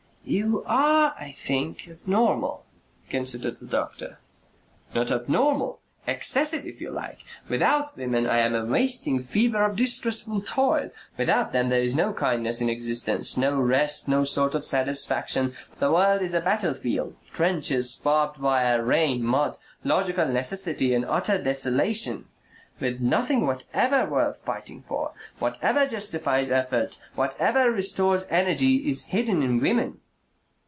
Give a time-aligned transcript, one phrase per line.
[0.23, 2.63] "You are, I think, abnormal,"
[3.09, 4.19] considered the doctor.
[4.93, 5.79] "Not abnormal.
[6.05, 7.23] Excessive, if you like.
[7.49, 10.91] Without women I am a wasting fever of distressful toil.
[11.17, 15.53] Without them there is no kindness in existence, no rest, no sort of satisfaction.
[15.79, 22.27] The world is a battlefield, trenches, barbed wire, rain, mud, logical necessity and utter desolation
[22.79, 25.13] with nothing whatever worth fighting for.
[25.39, 29.97] Whatever justifies effort, whatever restores energy is hidden in women...."